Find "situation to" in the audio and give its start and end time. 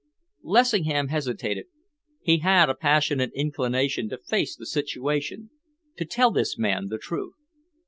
4.65-6.05